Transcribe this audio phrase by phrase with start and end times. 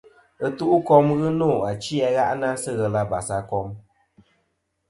[0.47, 3.69] Ɨtu'kom ghɨ nô achi a gha'nɨ-a sɨ ghelɨ abas a kom.